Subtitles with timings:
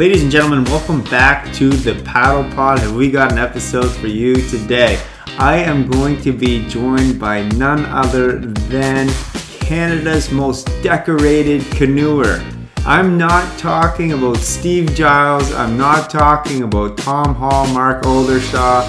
[0.00, 2.78] Ladies and gentlemen, welcome back to the Paddle Pod.
[2.78, 4.98] Have we got an episode for you today?
[5.36, 9.10] I am going to be joined by none other than
[9.60, 12.42] Canada's most decorated canoeer.
[12.86, 15.52] I'm not talking about Steve Giles.
[15.52, 18.84] I'm not talking about Tom Hall, Mark Oldershaw.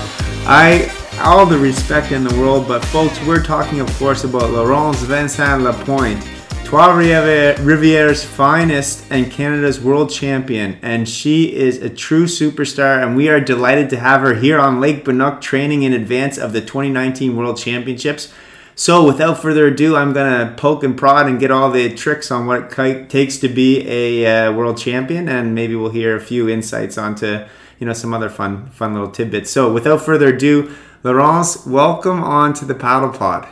[0.47, 0.89] I
[1.19, 5.63] all the respect in the world, but folks, we're talking, of course, about Laurence Vincent
[5.63, 6.25] Lapointe.
[6.71, 13.03] Trois Rivieres' finest and Canada's world champion, and she is a true superstar.
[13.03, 16.53] And we are delighted to have her here on Lake Banook training in advance of
[16.53, 18.33] the 2019 World Championships.
[18.73, 22.45] So, without further ado, I'm gonna poke and prod and get all the tricks on
[22.45, 26.47] what it takes to be a uh, world champion, and maybe we'll hear a few
[26.47, 27.43] insights onto
[27.79, 29.51] you know some other fun fun little tidbits.
[29.51, 33.45] So, without further ado, Laurence, welcome on to the Paddle Pod.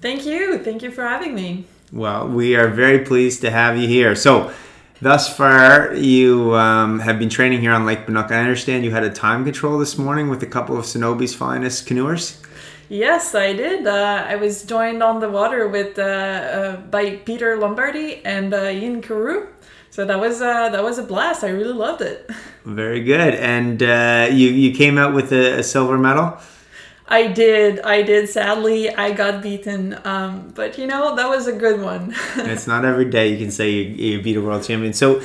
[0.00, 0.58] Thank you.
[0.58, 1.66] Thank you for having me.
[1.92, 4.14] Well, we are very pleased to have you here.
[4.16, 4.52] So,
[5.00, 8.30] thus far, you um, have been training here on Lake Banook.
[8.30, 11.88] I understand you had a time control this morning with a couple of Senobe's finest
[11.88, 12.42] canoers.
[12.88, 13.86] Yes, I did.
[13.86, 18.64] Uh, I was joined on the water with uh, uh, by Peter Lombardi and uh,
[18.64, 19.48] Ian Carew.
[19.90, 21.42] So that was uh, that was a blast.
[21.42, 22.30] I really loved it.
[22.64, 23.34] Very good.
[23.34, 26.38] And uh, you you came out with a, a silver medal.
[27.08, 27.80] I did.
[27.80, 28.28] I did.
[28.28, 29.98] Sadly, I got beaten.
[30.04, 32.14] Um, but you know, that was a good one.
[32.36, 34.92] it's not every day you can say you, you, beat a world champion.
[34.92, 35.22] So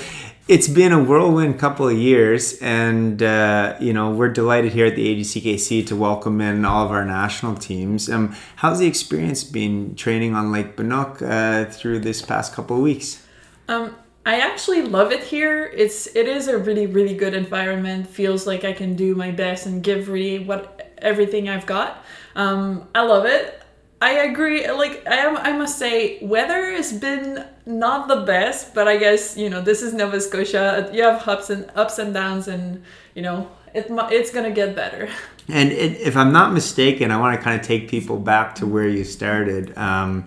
[0.48, 4.96] it's been a whirlwind couple of years, and uh, you know we're delighted here at
[4.96, 8.10] the ADCKC to welcome in all of our national teams.
[8.10, 12.84] Um, how's the experience been training on Lake Banook uh, through this past couple of
[12.84, 13.26] weeks?
[13.68, 15.66] Um, I actually love it here.
[15.76, 18.08] It's it is a really really good environment.
[18.08, 22.04] Feels like I can do my best and give really what everything I've got.
[22.36, 23.62] Um, I love it.
[24.02, 24.70] I agree.
[24.72, 29.38] Like I am, I must say, weather has been not the best, but I guess
[29.38, 30.90] you know this is Nova Scotia.
[30.92, 32.84] You have ups and ups and downs, and
[33.14, 35.10] you know it, it's gonna get better.
[35.48, 38.66] And it, if I'm not mistaken, I want to kind of take people back to
[38.66, 39.78] where you started.
[39.78, 40.24] Um,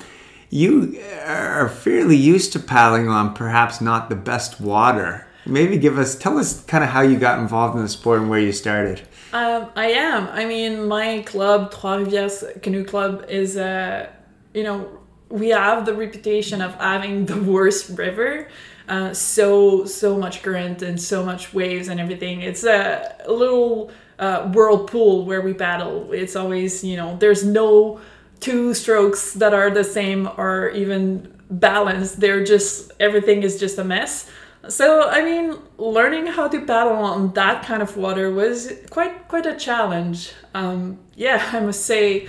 [0.51, 5.27] you are fairly used to paddling on perhaps not the best water.
[5.47, 8.31] Maybe give us, tell us kind of how you got involved in the sport and
[8.31, 9.03] where you started.
[9.33, 10.29] Um, I am.
[10.29, 14.09] I mean, my club, Trois Rivières Canoe Club, is, uh,
[14.55, 18.49] you know, we have the reputation of having the worst river.
[18.87, 22.43] Uh, so so much current and so much waves and everything.
[22.43, 26.13] It's a, little uh, whirlpool where we battle.
[26.13, 28.01] It's always you know there's no
[28.41, 32.21] two strokes that are the same or even balanced.
[32.21, 34.31] They're just everything is just a mess.
[34.69, 39.47] So I mean, learning how to paddle on that kind of water was quite quite
[39.47, 40.33] a challenge.
[40.55, 42.29] Um, yeah, I must say,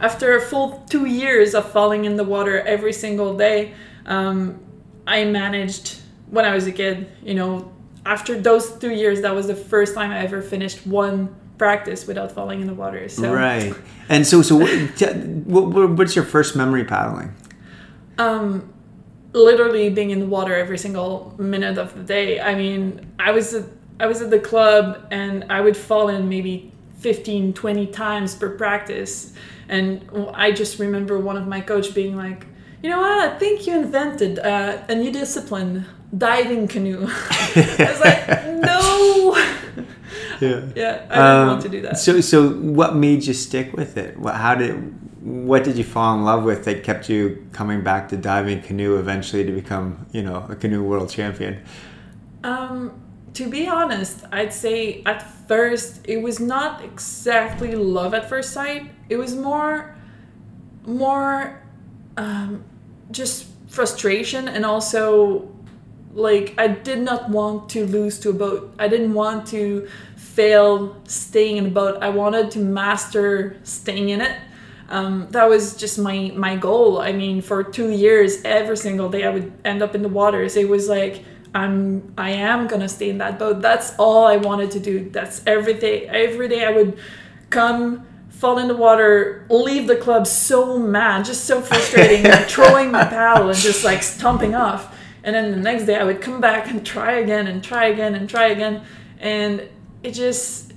[0.00, 3.74] after a full two years of falling in the water every single day,
[4.06, 4.60] um,
[5.06, 5.98] I managed
[6.30, 7.10] when I was a kid.
[7.22, 7.72] You know,
[8.06, 12.32] after those two years, that was the first time I ever finished one practice without
[12.32, 13.08] falling in the water.
[13.08, 13.74] So right,
[14.08, 17.34] and so so what, what's your first memory paddling?
[18.18, 18.71] Um,
[19.32, 22.40] literally being in the water every single minute of the day.
[22.40, 23.64] I mean, I was at,
[23.98, 28.50] I was at the club and I would fall in maybe 15, 20 times per
[28.50, 29.32] practice.
[29.68, 32.46] And I just remember one of my coach being like,
[32.82, 37.06] you know what, I think you invented uh, a new discipline, diving canoe.
[37.08, 39.36] I was like, no.
[40.40, 40.68] Yeah.
[40.74, 41.98] Yeah, I didn't um, want to do that.
[41.98, 44.18] So, so what made you stick with it?
[44.18, 48.08] What, How did what did you fall in love with that kept you coming back
[48.08, 51.62] to diving canoe eventually to become you know a canoe world champion?
[52.42, 53.00] Um
[53.34, 58.90] to be honest i'd say at first it was not exactly love at first sight.
[59.08, 59.94] It was more
[60.84, 61.62] more
[62.16, 62.64] um,
[63.10, 65.48] just frustration and also
[66.14, 68.74] like i did not want to lose to a boat.
[68.78, 72.02] I didn't want to fail staying in a boat.
[72.02, 74.36] I wanted to master staying in it
[74.88, 77.00] um, that was just my my goal.
[77.00, 80.56] I mean, for two years, every single day I would end up in the waters.
[80.56, 81.24] It was like
[81.54, 83.60] I'm I am gonna stay in that boat.
[83.60, 85.10] That's all I wanted to do.
[85.10, 86.06] That's every day.
[86.06, 86.98] Every day I would
[87.50, 93.04] come, fall in the water, leave the club so mad, just so frustrating, throwing my
[93.04, 94.98] paddle and just like stomping off.
[95.24, 98.14] And then the next day I would come back and try again and try again
[98.14, 98.84] and try again,
[99.20, 99.68] and
[100.02, 100.72] it just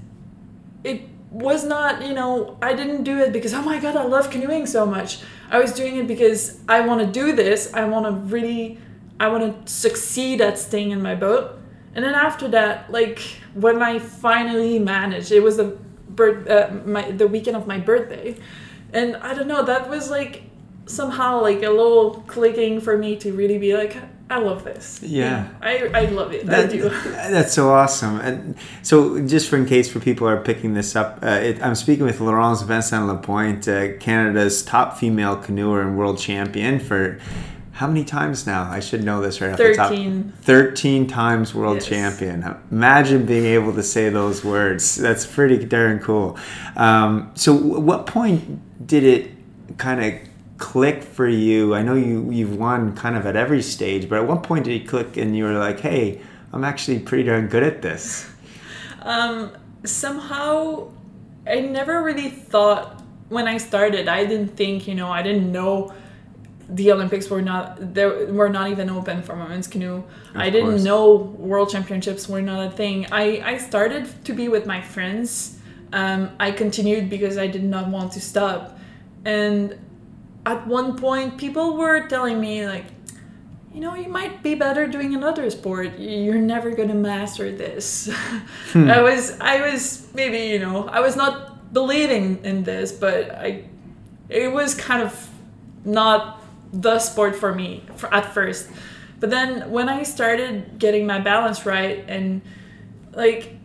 [0.84, 1.02] it
[1.36, 4.66] was not, you know, I didn't do it because, oh my God, I love canoeing
[4.66, 5.20] so much.
[5.50, 7.74] I was doing it because I want to do this.
[7.74, 8.80] I want to really,
[9.20, 11.60] I want to succeed at staying in my boat.
[11.94, 13.20] And then after that, like
[13.54, 15.78] when I finally managed, it was the
[16.08, 18.38] birth, uh, my the weekend of my birthday,
[18.94, 20.44] and I don't know, that was like
[20.86, 23.98] somehow like a little clicking for me to really be like,
[24.30, 25.00] I love this.
[25.04, 25.48] Yeah.
[25.62, 26.48] I, I love it.
[26.48, 26.90] That- I do.
[27.06, 28.20] That's so awesome.
[28.20, 31.76] And so, just for in case for people are picking this up, uh, it, I'm
[31.76, 37.20] speaking with Laurence Vincent Lapointe, uh, Canada's top female canoeer and world champion for
[37.74, 38.64] how many times now?
[38.72, 39.90] I should know this right off the top.
[39.90, 40.34] 13.
[40.42, 41.88] 13 times world Yes.
[41.88, 42.56] champion.
[42.72, 44.96] Imagine being able to say those words.
[44.96, 46.38] That's pretty darn cool.
[46.78, 49.32] Um, so, w- what point did it
[49.78, 50.14] kind of
[50.58, 51.76] click for you?
[51.76, 54.82] I know you you've won kind of at every stage, but at what point did
[54.82, 56.22] it click and you were like, "Hey,
[56.54, 58.30] I'm actually pretty darn good at this."
[59.02, 59.52] Um,
[59.84, 60.92] somehow,
[61.48, 64.08] I never really thought when I started.
[64.08, 65.94] I didn't think, you know, I didn't know
[66.68, 70.04] the Olympics were not there were not even open for women's canoe.
[70.34, 70.84] I didn't course.
[70.84, 73.06] know World Championships were not a thing.
[73.12, 75.60] I I started to be with my friends.
[75.94, 78.80] Um, I continued because I did not want to stop,
[79.24, 79.78] and
[80.46, 82.86] at one point, people were telling me like,
[83.74, 86.00] you know, you might be better doing another sport.
[86.00, 88.10] You're never gonna master this.
[88.72, 88.90] Hmm.
[88.90, 93.66] I was, I was maybe, you know, I was not believing in this, but I,
[94.30, 95.30] it was kind of
[95.84, 98.70] not the sport for me for, at first.
[99.20, 102.42] But then when I started getting my balance right and
[103.14, 103.56] like,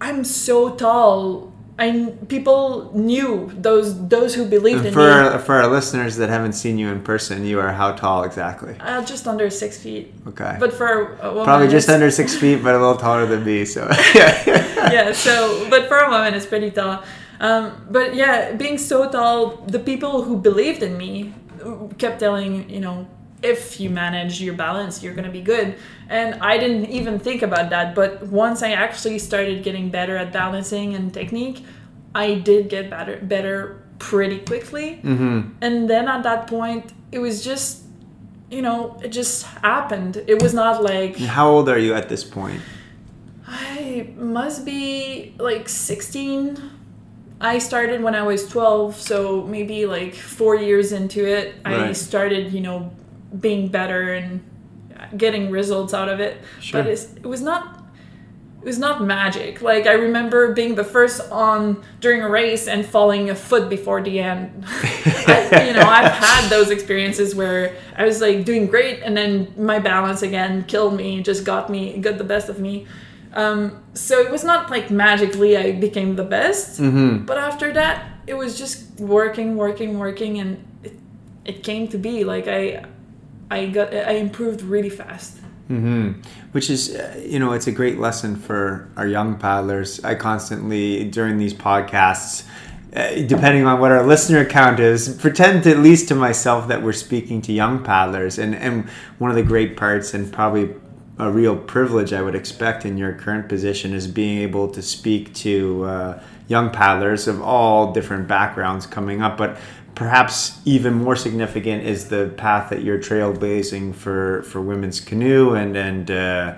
[0.00, 1.52] I'm so tall.
[1.78, 5.10] I people knew those those who believed And in for me.
[5.10, 8.74] our, for our listeners that haven't seen you in person, you are how tall exactly?
[8.80, 10.12] Uh, just under six feet.
[10.26, 10.56] Okay.
[10.58, 13.64] But for a woman, Probably just under six feet, but a little taller than me.
[13.64, 14.42] So yeah.
[14.92, 15.12] yeah.
[15.12, 17.04] So, but for a woman, it's pretty tall.
[17.40, 21.32] Um, but yeah, being so tall, the people who believed in me
[21.98, 23.06] kept telling you know
[23.42, 25.76] if you manage your balance, you're gonna be good.
[26.08, 27.94] And I didn't even think about that.
[27.94, 31.64] But once I actually started getting better at balancing and technique,
[32.14, 34.96] I did get better better pretty quickly.
[35.02, 37.84] hmm And then at that point, it was just
[38.50, 40.22] you know it just happened.
[40.26, 42.60] It was not like How old are you at this point?
[43.46, 46.58] I must be like 16.
[47.40, 52.52] I started when I was 12, so maybe like four years into it, I started,
[52.52, 52.90] you know,
[53.40, 54.40] being better and
[55.16, 56.38] getting results out of it.
[56.60, 56.82] Sure.
[56.82, 57.76] But it's, it was not.
[58.60, 59.62] It was not magic.
[59.62, 64.02] Like I remember being the first on during a race and falling a foot before
[64.02, 64.64] the end.
[64.66, 69.54] I, you know, I've had those experiences where I was like doing great, and then
[69.56, 72.86] my balance again killed me, just got me, got the best of me.
[73.32, 77.26] Um, so it was not like magically I became the best, Mm-hmm.
[77.26, 80.98] but after that, it was just working, working, working, and it,
[81.44, 82.84] it came to be like I,
[83.50, 85.38] I got, I improved really fast.
[85.68, 86.12] hmm
[86.52, 90.02] Which is, uh, you know, it's a great lesson for our young paddlers.
[90.04, 92.44] I constantly, during these podcasts,
[92.94, 96.92] uh, depending on what our listener count is, pretend at least to myself that we're
[96.92, 98.38] speaking to young paddlers.
[98.38, 100.74] And, and one of the great parts, and probably
[101.18, 105.34] a real privilege I would expect in your current position, is being able to speak
[105.34, 109.36] to uh, young paddlers of all different backgrounds coming up.
[109.36, 109.58] But
[109.98, 115.76] perhaps even more significant is the path that you're trailblazing for for women's canoe and
[115.76, 116.56] and uh,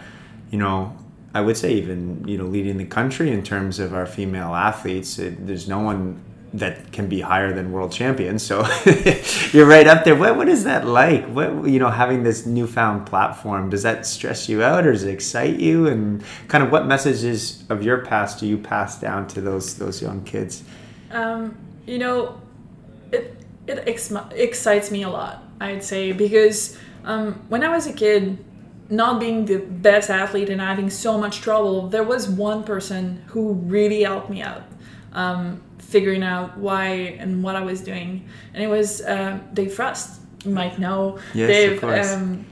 [0.51, 0.95] you know
[1.33, 5.19] I would say even you know leading the country in terms of our female athletes.
[5.19, 6.23] It, there's no one
[6.53, 8.43] that can be higher than world champions.
[8.43, 8.67] So
[9.53, 10.17] you're right up there.
[10.17, 11.25] What what is that like?
[11.29, 15.13] What you know having this newfound platform does that stress you out or does it
[15.15, 15.87] excite you?
[15.87, 20.03] And kind of what messages of your past do you pass down to those those
[20.03, 20.63] young kids?
[21.11, 22.41] Um, you know,
[23.13, 25.43] it it ex- excites me a lot.
[25.61, 28.39] I'd say because um, when I was a kid,
[28.89, 33.53] not being the best athlete and having so much trouble, there was one person who
[33.53, 34.63] really helped me out,
[35.13, 38.25] um, figuring out why and what I was doing,
[38.55, 40.21] and it was uh, Dave Frost.
[40.45, 42.13] You might know Yes, of course.
[42.13, 42.47] um,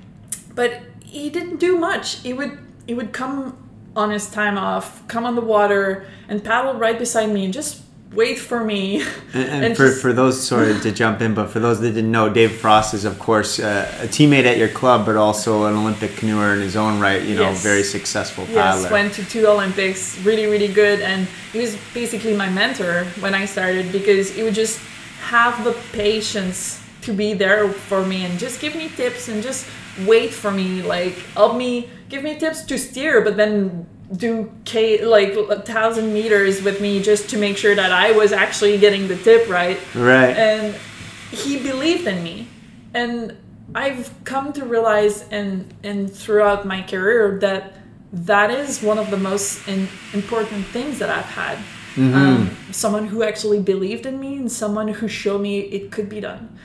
[0.55, 2.17] but he didn't do much.
[2.21, 3.57] He would he would come
[3.97, 7.83] on his time off, come on the water, and paddle right beside me and just
[8.13, 9.03] wait for me.
[9.35, 11.91] And, and And for, just- for those, sorry to jump in, but for those that
[11.93, 15.65] didn't know, Dave Frost is, of course, uh, a teammate at your club, but also
[15.67, 17.63] an Olympic canoeer in his own right, you know, Yes.
[17.63, 18.91] very successful Yes, paddler.
[18.91, 23.45] went to two Olympics, really, really good, and he was basically my mentor when I
[23.45, 24.81] started because he would just
[25.21, 29.67] have the patience to be there for me and just give me tips and just
[30.07, 33.87] wait for me, like help me, give me tips to steer, but then
[34.17, 38.33] do K like a thousand meters with me just to make sure that I was
[38.33, 39.79] actually getting the tip right.
[39.95, 40.37] Right.
[40.37, 40.75] and
[41.31, 42.49] he believed in me.
[42.95, 43.37] And
[43.75, 47.75] i've come to realize and and throughout my career that
[48.13, 51.59] that is one of the most in, important things that i've had.
[52.15, 56.21] Um, someone who actually believed in me and someone who showed me it could be
[56.21, 56.57] done.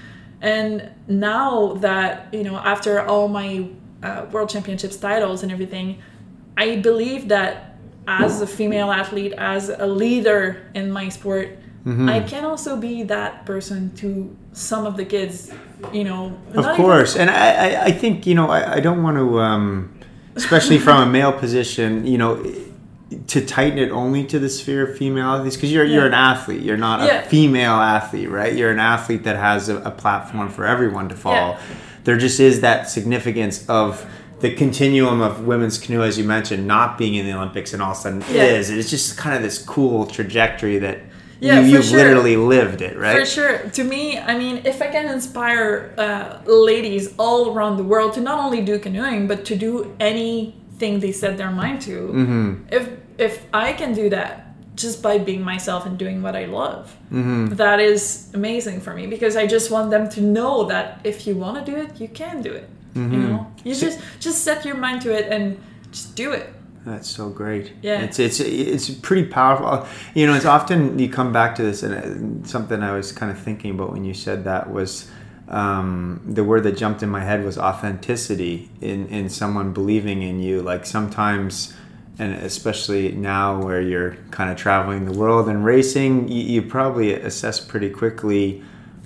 [0.41, 3.67] And now that you know after all my
[4.03, 5.97] uh, world championships titles and everything,
[6.57, 11.50] I believe that as a female athlete, as a leader in my sport,
[11.86, 12.07] Mm-hmm.
[12.07, 15.51] I can also be that person to some of the kids.
[15.91, 18.79] You know, Of not even- course, and I, I, I think you know I, I
[18.79, 19.91] don't want to, um,
[20.36, 22.41] especially from a male position, you know,
[23.27, 26.62] to tighten it only to the sphere of female athletes because you're you're an athlete.
[26.62, 27.19] You're not Yeah.
[27.19, 28.53] a female athlete, right?
[28.55, 31.36] You're an athlete that has a, a platform for everyone to follow.
[31.36, 31.60] Yeah.
[32.05, 34.05] There just is that significance of
[34.43, 37.91] the continuum of women's canoe, as you mentioned, not being in the Olympics and all
[37.91, 38.43] of a sudden Yeah.
[38.59, 38.69] is.
[38.69, 40.97] It's just kind of this cool trajectory that
[41.39, 41.97] Yeah, you, you've sure.
[42.00, 43.17] literally lived it, right?
[43.19, 43.53] For sure.
[43.77, 46.39] To me, I mean, if I can inspire uh,
[46.71, 51.13] ladies all around the world to not only do canoeing, but to do anything they
[51.13, 52.47] set their mind to, Mm-hmm.
[52.77, 52.83] if
[53.27, 54.31] if I can do that
[54.83, 56.83] just by being myself and doing what I love,
[57.13, 57.55] Mm-hmm.
[57.63, 58.01] that is
[58.39, 61.63] amazing for me because I just want them to know that if you want to
[61.71, 62.67] do it, you can do it.
[62.93, 63.13] Mm-hmm.
[63.13, 65.59] You know, you just just set your mind to it and
[65.91, 66.53] just do it.
[66.85, 67.71] That's so great.
[67.81, 68.01] Yeah.
[68.01, 69.88] it's it's it's pretty powerful.
[70.13, 73.31] You know, it's often you come back to this, and uh, something I was kind
[73.31, 75.09] of thinking about when you said that was
[75.47, 80.39] um, the word that jumped in my head was authenticity in in someone believing in
[80.39, 80.62] you.
[80.62, 81.73] Like sometimes,
[82.19, 87.13] and especially now where you're kind of traveling the world and racing, you, you probably
[87.13, 88.62] assess pretty quickly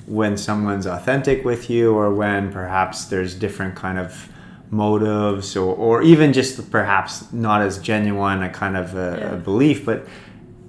[0.07, 4.29] when someone's authentic with you or when perhaps there's different kind of
[4.71, 9.33] motives or, or even just perhaps not as genuine a kind of a, Yeah.
[9.33, 10.05] a belief but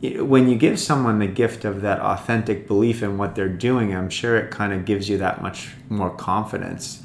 [0.02, 4.08] when you give someone the gift of that authentic belief in what they're doing i'm
[4.10, 7.02] sure it kind of gives you that much more confidence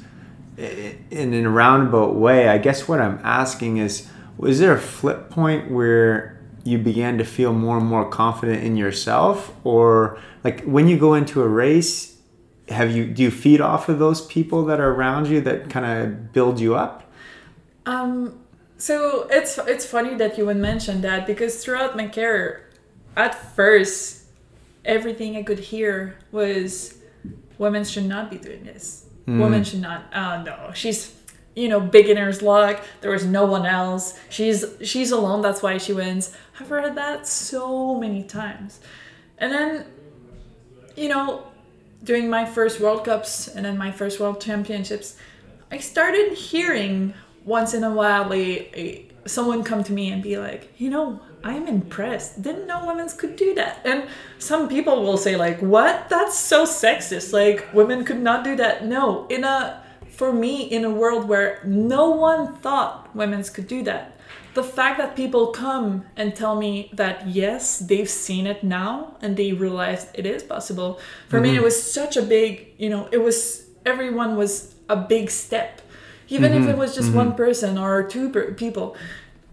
[0.56, 5.30] in, in a roundabout way i guess what i'm asking is was there a flip
[5.30, 10.86] point where you began to feel more and more confident in yourself or like when
[10.88, 12.13] you go into a race
[12.68, 15.84] have you do you feed off of those people that are around you that kind
[15.86, 17.02] of build you up
[17.86, 18.40] Um,
[18.78, 22.64] so it's it's funny that you would mention that because throughout my career,
[23.16, 24.24] at first,
[24.84, 26.96] everything I could hear was,
[27.58, 29.04] women should not be doing this.
[29.26, 30.00] Women should not.
[30.14, 31.14] Oh no, she's,
[31.54, 32.82] you know, beginner's luck.
[33.00, 34.18] There was no one else.
[34.28, 35.40] She's she's alone.
[35.40, 36.34] That's why she wins.
[36.58, 38.80] I've heard that so many times,
[39.38, 39.86] and then,
[40.96, 41.44] you know,
[42.04, 45.16] during my first World Cups and then my first World Championships,
[45.72, 50.36] I started hearing once in a while a, a someone come to me and be
[50.38, 52.42] like, you know, I'm impressed.
[52.42, 53.80] Didn't know women could do that.
[53.84, 54.08] And
[54.38, 56.08] some people will say like, what?
[56.08, 57.32] That's so sexist.
[57.32, 58.84] Like women could not do that.
[58.86, 63.82] No, in a for me in a world where no one thought women could do
[63.82, 64.13] that.
[64.54, 69.36] The fact that people come and tell me that yes, they've seen it now and
[69.36, 71.00] they realized it is possible.
[71.28, 71.64] For me, it mm-hmm.
[71.64, 75.82] was such a big, you know, it was everyone was a big step,
[76.28, 76.78] even if it mm-hmm.
[76.78, 77.18] was just mm-hmm.
[77.18, 78.96] one person or two per- people.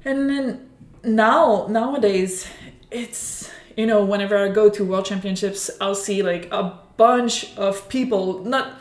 [0.05, 0.69] And then
[1.03, 2.47] now, nowadays,
[2.89, 7.89] it's, you know, whenever I go to world championships, I'll see like a bunch of
[7.89, 8.77] people, not,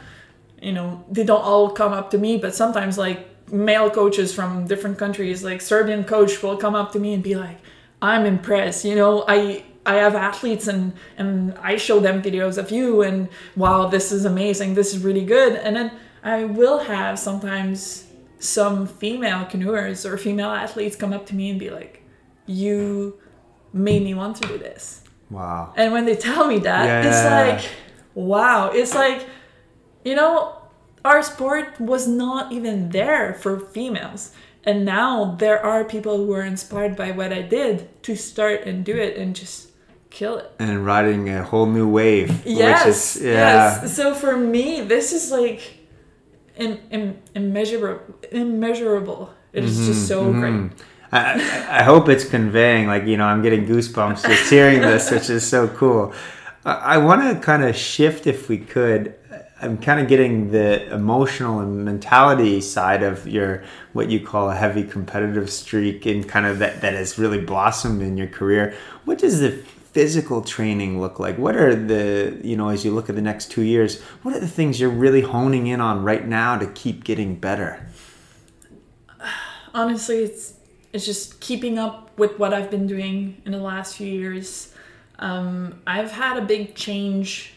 [0.60, 4.66] you know, they don't all come up to me, but sometimes like male coaches from
[4.66, 7.58] different countries, like Serbian coach will come up to me and be like,
[8.02, 12.70] I'm impressed, you know, I, I have athletes and and I show them videos of
[12.70, 15.54] you and wow this is amazing this is really good.
[15.54, 15.92] And then
[16.22, 18.06] I will have sometimes
[18.38, 22.02] some female canoers or female athletes come up to me and be like
[22.46, 23.18] you
[23.72, 25.02] made me want to do this.
[25.30, 25.72] Wow.
[25.76, 27.70] And when they tell me that it's like
[28.14, 29.26] wow it's like
[30.04, 30.59] you know
[31.04, 34.32] our sport was not even there for females.
[34.64, 38.84] And now there are people who are inspired by what I did to start and
[38.84, 39.70] do it and just
[40.10, 40.50] kill it.
[40.58, 43.80] And riding a whole new wave yes which is yeah.
[43.82, 43.96] yes.
[43.96, 45.78] So for me this is like
[46.58, 48.02] im- im- immeasurable
[48.32, 49.32] immeasurable.
[49.52, 50.40] It is just so Mm-hmm.
[50.40, 50.72] great.
[51.12, 55.10] I, I- I hope it's conveying like you know i'm getting goosebumps just hearing this
[55.10, 56.12] which is so cool.
[56.64, 59.14] I, I want to kind of shift if we could
[59.62, 63.62] i'm kind of getting the emotional and mentality side of your
[63.92, 68.02] what you call a heavy competitive streak and kind of that that has really blossomed
[68.02, 68.74] in your career.
[69.04, 71.36] What does the physical training look like?
[71.36, 74.40] What are the you know as you look at the next two years what are
[74.40, 77.86] the things you're really honing in on right now to keep getting better?
[79.74, 80.54] Honestly it's
[80.92, 84.74] it's just keeping up with what i've been doing in the last few years.
[85.18, 87.52] Um, i've had a big change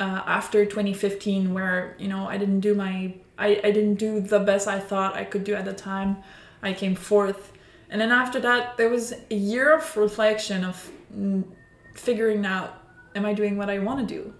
[0.00, 4.40] uh, after 2015 where you know i didn't do my I, I didn't do the
[4.40, 6.16] best i thought i could do at the time
[6.62, 7.52] i came fourth
[7.90, 11.44] and then after that there was a year of reflection of mm,
[11.94, 12.82] figuring out
[13.14, 14.32] am i doing what i want to do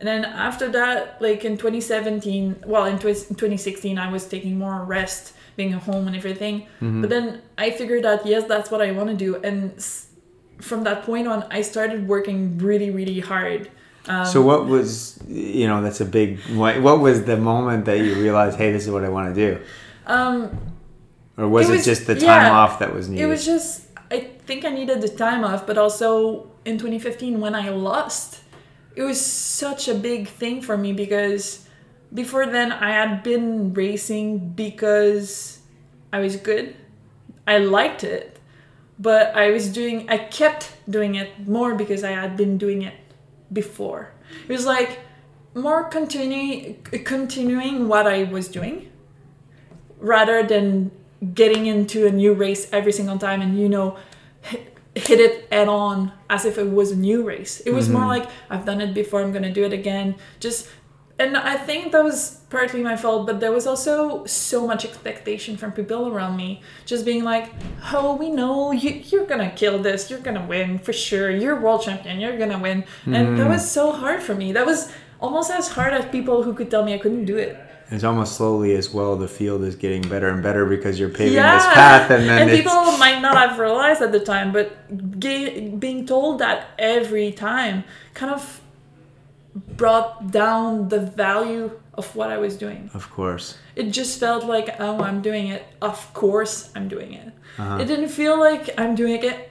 [0.00, 4.84] and then after that, like in 2017, well, in twi- 2016, I was taking more
[4.84, 6.68] rest being at home and everything.
[6.80, 7.00] Mm-hmm.
[7.00, 9.34] But then I figured out, yes, that's what I want to do.
[9.42, 10.06] And s-
[10.60, 13.72] from that point on, I started working really, really hard.
[14.08, 17.98] Um, So what was you know that's a big what, what was the moment that
[17.98, 19.60] you realized hey this is what I want to do
[20.06, 20.58] um,
[21.38, 23.22] or was It it, just the time yeah, off that was needed?
[23.22, 27.54] It was just, I think I needed the time off, but also in 2015 when
[27.54, 28.40] I lost,
[28.96, 31.68] it was such a big thing for me because
[32.12, 35.60] before then I had been racing because
[36.12, 36.74] I was good.
[37.46, 38.40] I liked it,
[38.98, 42.94] but I was doing, I kept doing it more because I had been doing it
[43.52, 44.12] before.
[44.48, 45.00] It was like
[45.54, 48.90] more continuing, continuing what I was doing
[49.98, 50.90] rather than
[51.34, 53.96] getting into a new race every single time and you know
[54.42, 57.60] hit, it head on as if it was a new race.
[57.60, 58.10] It was more mm-hmm.
[58.10, 60.16] like i've done it before i'm gonna do it again.
[60.40, 60.68] Just
[61.18, 65.56] and i think that was partly my fault but there was also so much expectation
[65.56, 67.52] from people around me just being like
[67.92, 71.82] oh we know you, you're gonna kill this you're gonna win for sure you're world
[71.82, 72.84] champion you're gonna win.
[73.06, 73.50] And that hmm.
[73.50, 74.52] was so hard for me.
[74.52, 77.58] That was almost as hard as people who could tell me i couldn't do it.
[77.90, 79.16] It's almost slowly as well.
[79.16, 82.60] The field is getting better and better because you're paving this path, and then it's,
[82.60, 84.68] people might not have realized at the time, but
[85.18, 88.60] being told that every time kind of
[89.76, 92.90] brought down the value of what I was doing.
[92.94, 93.56] of course.
[93.74, 95.64] It just felt like, oh, I'm doing it.
[95.82, 97.32] Of course, I'm doing it.
[97.58, 97.78] Uh-huh.
[97.78, 99.50] It didn't feel like I'm doing it.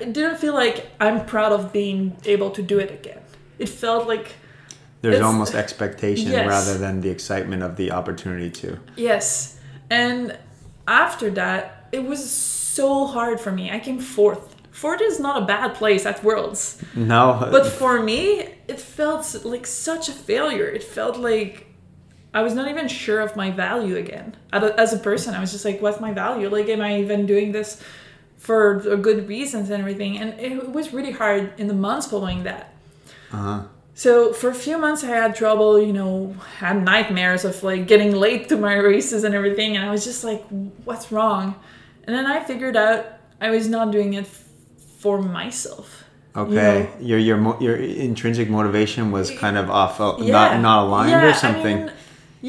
[0.00, 3.20] It didn't feel like I'm proud of being able to do it again.
[3.58, 4.32] It felt like
[5.02, 6.46] There's almost expectation Yes.
[6.48, 8.78] rather than the excitement of the opportunity to.
[8.96, 9.58] Yes.
[9.90, 10.36] And
[10.88, 13.70] after that, it was so hard for me.
[13.70, 14.55] I came fourth.
[14.76, 16.60] Fourth is not a bad place at Worlds.
[16.94, 18.20] No, But for me,
[18.68, 20.66] it felt like such a failure.
[20.78, 21.66] It felt like
[22.34, 24.36] I was not even sure of my value again.
[24.52, 26.50] As a- person, I was just like, what's my value?
[26.50, 27.80] Like, am I even doing this
[28.36, 28.64] for
[29.06, 30.18] good reasons and everything?
[30.18, 32.64] And it was really hard in the months following that.
[33.32, 33.60] uh-huh.
[33.94, 38.12] So for a few months I had trouble, you know, had nightmares of like getting
[38.14, 40.42] late to my races and everything and I was just like
[40.84, 41.54] what's wrong?
[42.04, 43.00] And then I figured out
[43.40, 44.26] I was not doing it
[45.06, 46.02] for myself.
[46.42, 46.74] okay.
[47.10, 47.76] Your your mo- your
[48.08, 50.32] intrinsic motivation was kind of off, uh, Yeah.
[50.36, 51.78] not not aligned Yeah, or something.
[51.82, 51.92] I mean,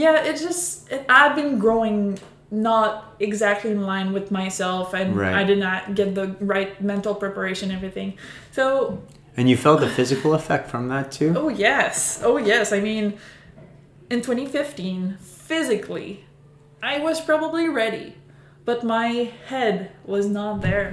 [0.04, 2.18] yeah, it just it, I've been growing
[2.50, 2.90] not
[3.20, 5.36] exactly in line with myself and Right.
[5.42, 8.10] I did not get the right mental preparation everything.
[8.58, 8.66] So
[9.38, 11.30] and you felt the physical effect from that too.
[11.42, 11.94] Oh yes.
[12.30, 12.66] Oh yes.
[12.78, 13.06] I mean,
[14.14, 15.18] in 2015,
[15.52, 16.12] physically,
[16.94, 18.08] I was probably ready,
[18.66, 19.08] but my
[19.52, 19.76] head
[20.14, 20.90] was not there.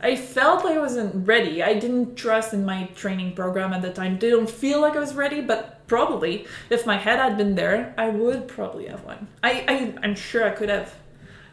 [0.00, 1.62] I felt like I wasn't ready.
[1.62, 4.18] I didn't trust in my training program at the time.
[4.18, 8.08] Didn't feel like I was ready, but probably if my head had been there, I
[8.08, 9.28] would probably have won.
[9.42, 10.94] I, I I'm sure I could have.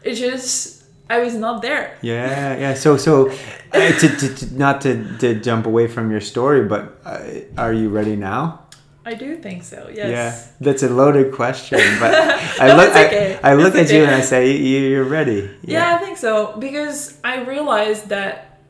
[0.02, 1.96] It's just I was not there.
[2.00, 2.74] Yeah, yeah.
[2.74, 3.30] So, so
[3.72, 7.22] uh, to, to, to not to, to jump away from your story, but uh,
[7.58, 8.63] are you ready now?
[9.06, 9.90] I do think so.
[9.92, 10.10] Yes.
[10.10, 12.14] Yeah, that's a loaded question, but
[12.60, 13.38] I No, look, okay.
[13.42, 15.50] I, I look It's at you and I say "You- you're ready.
[15.62, 15.94] Yeah.
[15.94, 18.60] I think so because I realized that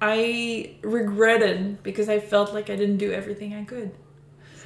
[0.00, 3.90] I regretted because I felt like I didn't do everything I could.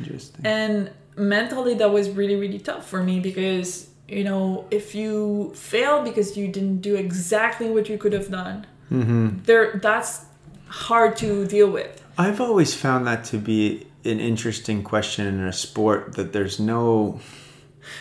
[0.01, 0.45] Interesting.
[0.47, 6.03] And mentally that was really really tough for me because you know, if you fail
[6.03, 10.25] because you didn't do exactly what you could have done, hmm there that's
[10.69, 12.03] hard to deal with.
[12.17, 17.21] I've always found that to be an interesting question in a sport that there's no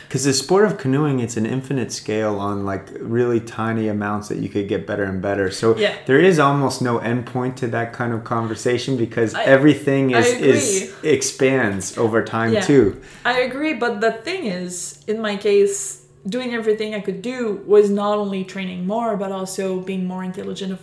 [0.08, 4.38] because the sport of canoeing it's an infinite scale on like really tiny amounts that
[4.40, 5.94] you could get better and better so Yeah.
[6.06, 10.94] there is almost no endpoint to that kind of conversation because I- everything is, is
[11.04, 12.62] expands over time Yeah.
[12.62, 17.62] too I agree, but the thing is, in my case, doing everything I could do
[17.66, 20.80] was not only training more, but also being more intelligent of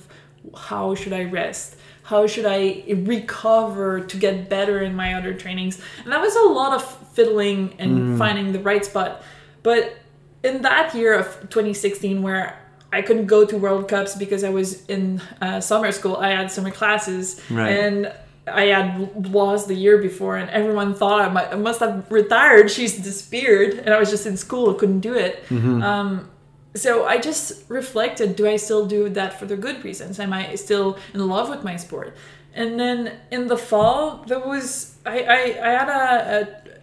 [0.69, 5.81] how should I rest, how should I recover to get better in my other trainings,
[6.05, 9.23] and that was a lot of fiddling and finding the right spot.
[9.63, 9.97] But
[10.43, 12.59] in that year of 2016, where
[12.93, 16.17] I couldn't go to World Cups because I was in uh, summer school.
[16.17, 17.71] I had summer classes, Right.
[17.71, 18.13] and
[18.47, 22.71] I had lost the year before, and everyone thought I, might, I must have retired.
[22.71, 25.43] She's disappeared, and I was just in school, couldn't do it.
[25.51, 26.29] Um,
[26.75, 30.19] so I just reflected: Do I still do that for the good reasons?
[30.19, 32.17] Am I still in love with my sport?
[32.55, 36.41] And then in the fall, there was I I, I had a,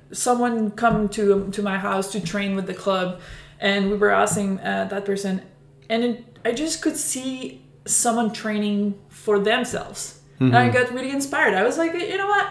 [0.09, 3.21] a someone come to to my house to train with the club,
[3.59, 5.41] and we were asking uh, that person,
[5.89, 10.19] and it, I just could see someone training for themselves.
[10.39, 11.53] And I got really inspired.
[11.53, 12.47] I was like, you know what?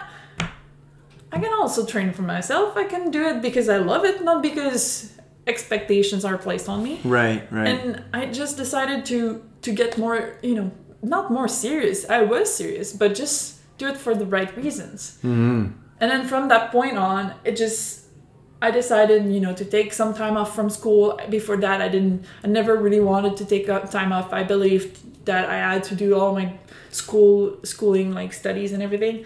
[1.33, 2.77] I can also train for myself.
[2.77, 6.99] I can do it because I love it, not because expectations are placed on me.
[7.03, 7.67] Right, right.
[7.67, 10.71] And I just decided to to get more, you know,
[11.03, 12.09] not more serious.
[12.09, 15.17] I was serious, but just do it for the right reasons.
[15.21, 15.67] hmm
[15.99, 18.01] And then from that point on, it just
[18.61, 21.19] I decided, you know, to take some time off from school.
[21.29, 22.25] Before that, I didn't.
[22.43, 24.31] I never really wanted to take up time off.
[24.33, 26.53] I believed that I had to do all my
[26.91, 29.25] school schooling, like studies and everything.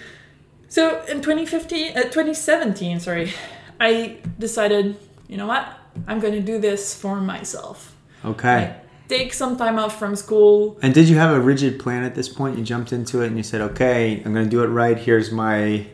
[0.70, 3.34] So in 2015, uh, 2017, sorry,
[3.80, 4.98] I decided,
[5.28, 5.66] you know what,
[6.08, 7.96] I'm gonna do this for myself.
[8.24, 8.58] Okay.
[8.62, 10.78] Like, take some time off from school.
[10.82, 12.58] And did you have a rigid plan at this point?
[12.58, 14.98] You jumped into it and you said, okay, I'm going to do it right.
[14.98, 15.86] Here's my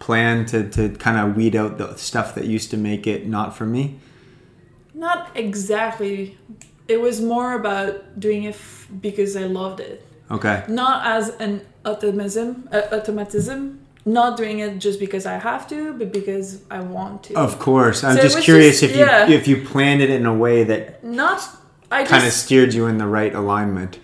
[0.00, 3.56] plan to, to kind of weed out the stuff that used to make it not
[3.56, 4.00] for me.
[4.94, 6.36] Not exactly.
[6.88, 10.06] It was more about doing it f- because I loved it.
[10.30, 10.62] Okay.
[10.68, 16.12] not as an automatism, uh, automatism, not doing it just because I have to, but
[16.12, 17.34] because I want to.
[17.34, 18.02] Of course.
[18.02, 19.28] I'm So just curious just- if you yeah.
[19.28, 21.46] if you planned it in a way that Not,
[21.90, 23.98] I kind of steered you in the right alignment.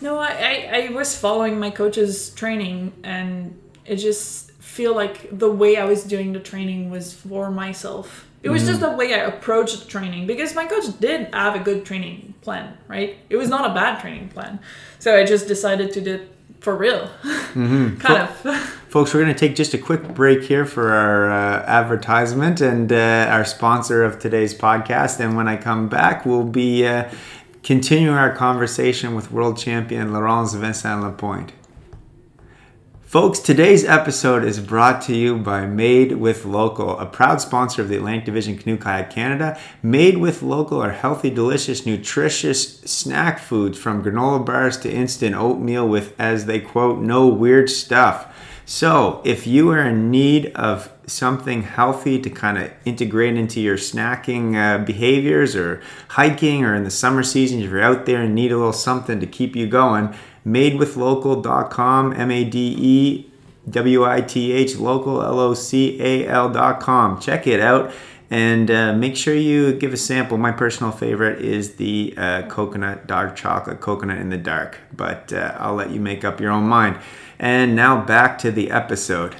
[0.00, 5.50] no, I, I I was following my coach's training, and it just feel like the
[5.50, 8.26] way I was doing the training was for myself.
[8.42, 8.90] It was just mm.
[8.90, 12.76] the way I approached the training because my coach did have a good training plan,
[12.86, 13.16] right?
[13.28, 14.60] It was not a bad training plan,
[14.98, 16.26] so I just decided to do
[16.60, 17.10] for real,
[17.54, 18.56] kind of.
[18.88, 22.90] Folks, we're going to take just a quick break here for our uh, advertisement and
[22.90, 25.20] uh, our sponsor of today's podcast.
[25.20, 27.10] And when I come back, we'll be uh,
[27.62, 31.52] continuing our conversation with world champion Laurence Vincent Lapointe.
[33.16, 37.88] Folks, today's episode is brought to you by Made with Local, a proud sponsor of
[37.88, 39.58] the Atlantic Division Canoe Kayak Canada.
[39.82, 45.88] Made with Local are healthy, delicious, nutritious snack foods from granola bars to instant oatmeal
[45.88, 48.36] with, as they quote, no weird stuff.
[48.66, 53.78] So, if you are in need of something healthy to kind of integrate into your
[53.78, 58.34] snacking uh, behaviors or hiking or in the summer season, if you're out there and
[58.34, 60.14] need a little something to keep you going,
[60.46, 63.30] madewithlocal.com, M A D E
[63.68, 67.20] W I T H, local, L O C A L.com.
[67.20, 67.92] Check it out
[68.30, 70.36] and uh, make sure you give a sample.
[70.38, 75.56] My personal favorite is the uh, coconut dark chocolate, coconut in the dark, but uh,
[75.58, 76.98] I'll let you make up your own mind.
[77.38, 79.36] And now back to the episode.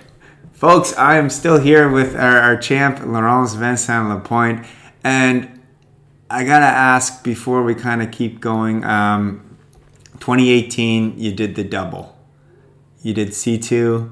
[0.53, 4.65] Folks, I am still here with our, our champ, Laurence Vincent Lapointe,
[5.05, 5.61] and
[6.31, 8.85] I gotta ask before we kind of keep going.
[8.85, 9.46] Um,
[10.19, 12.17] 2018, you did the double.
[13.03, 14.11] You did C2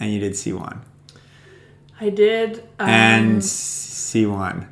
[0.00, 0.78] and you did C1.
[2.00, 2.58] I did.
[2.78, 4.66] Um, and C1.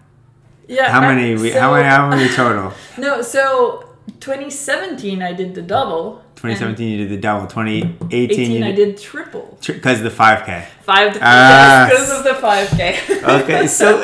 [0.68, 1.34] yeah, How many?
[1.36, 1.84] we, so- how many?
[1.88, 2.72] How many total?
[2.98, 3.88] No, so
[4.20, 6.22] 2017 I did the double.
[6.44, 7.46] 2017 you did the double.
[7.46, 9.58] 2018 18 you I did triple.
[9.66, 10.66] because of the 5K.
[10.82, 11.88] Five to Ah.
[11.88, 13.42] yes, because of the 5K.
[13.42, 13.98] Okay, so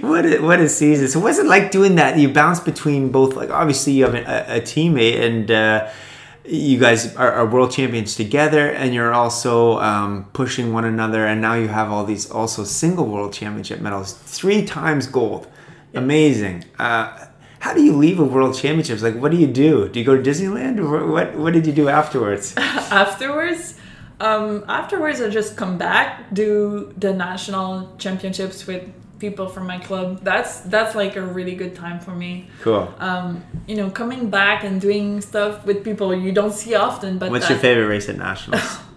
[0.00, 1.08] what a, what a season!
[1.08, 2.18] So what's it like doing that?
[2.18, 3.36] You bounce between both.
[3.36, 5.50] Like obviously you have a, a teammate and.
[5.50, 5.90] Uh,
[6.44, 11.40] you guys are, are world champions together and you're also um, pushing one another and
[11.40, 15.46] now you have all these also single world championship medals three times gold
[15.94, 17.26] amazing uh,
[17.62, 20.16] how do you leave a world championships like what do you do do you go
[20.16, 22.54] to disneyland or what what did you do afterwards
[22.92, 23.74] afterwards,
[24.20, 30.22] um, afterwards I just come back, do the national championships with people from my club.
[30.22, 32.48] That's that's like a really good time for me.
[32.60, 37.18] cool Um, you know, coming back and doing stuff with people you don't see often.
[37.18, 38.78] But what's that, your favorite race at nationals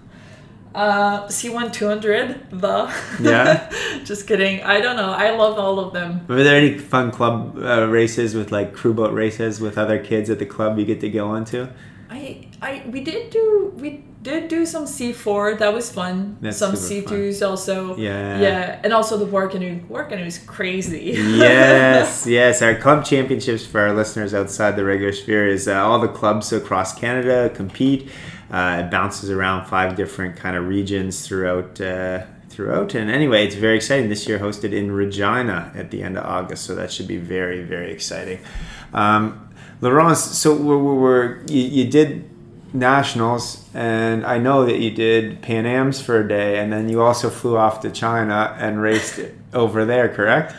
[0.76, 2.94] Uh, C1 200, the.
[3.22, 3.72] Yeah?
[4.04, 4.62] just kidding.
[4.62, 5.12] I don't know.
[5.12, 6.26] I love all of them.
[6.28, 10.30] were there any fun club uh, races with like crew boat races with other kids
[10.30, 11.70] at the club you get to go into
[12.10, 16.38] I I we did do we did do some C four that was fun.
[16.42, 17.96] That's some C twos also.
[17.96, 18.40] Yeah.
[18.40, 19.80] Yeah, and also the war canoe.
[19.88, 21.14] War canoe is crazy.
[21.16, 22.62] yes, yes.
[22.62, 26.52] Our club championships for our listeners outside the regular sphere is uh, all the clubs
[26.52, 28.10] across Canada compete.
[28.52, 31.80] Uh, it bounces around five different kind of regions throughout.
[31.80, 36.18] Uh, throughout and anyway it's very exciting this year hosted in regina at the end
[36.18, 38.40] of august so that should be very very exciting
[38.94, 39.50] um,
[39.82, 42.24] laurence so we're, we're, you, you did
[42.76, 47.02] nationals and i know that you did pan ams for a day and then you
[47.02, 49.20] also flew off to china and raced
[49.54, 50.54] over there correct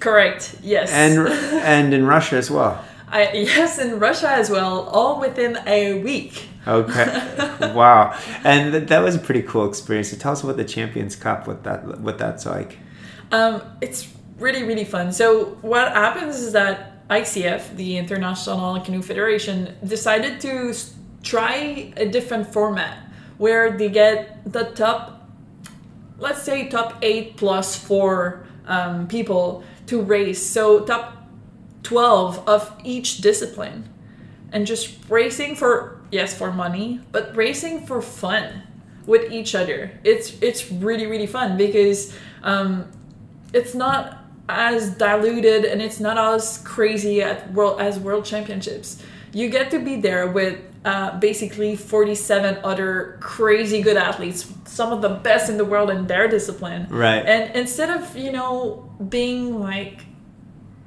[0.00, 0.56] Correct.
[0.62, 0.90] Yes.
[0.92, 1.26] and
[1.64, 2.84] and in Russia as well.
[3.08, 6.46] I, yes, in Russia as well, all within a week.
[6.66, 7.06] Okay,
[7.74, 8.12] wow,
[8.44, 10.10] and th- that was a pretty cool experience.
[10.10, 12.76] So tell us about the Champions Cup, what that what that's like.
[13.32, 15.10] Um, it's really really fun.
[15.12, 20.92] So what happens is that ICF, the International Canoe Federation, decided to s-
[21.24, 22.98] try a different format
[23.38, 25.28] where they get the top,
[26.18, 30.44] let's say top eight plus four um, people to race.
[30.44, 31.26] So top
[31.82, 33.88] 12 of each discipline.
[34.52, 38.62] And just racing for, yes, for money, but racing for fun
[39.04, 39.90] with each other.
[40.04, 42.90] It's, it's really, really fun because um,
[43.52, 49.02] it's not as diluted and it's not as crazy at world as world championships.
[49.32, 55.00] You get to be there with uh, basically 47 other crazy good athletes, some of
[55.00, 56.86] the best in the world in their discipline.
[56.90, 57.24] Right.
[57.24, 60.04] And instead of, you know, being like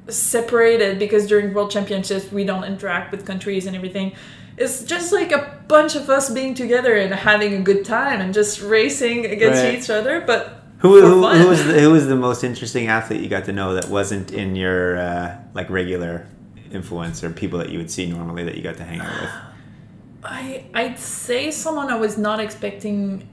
[0.07, 4.13] separated because during world championships we don't interact with countries and everything,
[4.57, 8.33] it's just like a bunch of us being together and having a good time and
[8.33, 9.75] just racing against Right.
[9.75, 10.21] each other.
[10.21, 13.51] But Who, who, who was the, who was the most interesting athlete you got to
[13.51, 16.27] know that wasn't in your uh, like regular
[16.71, 19.31] influence or people that you would see normally that you got to hang out with?
[20.23, 23.27] I I'd say someone I was not expecting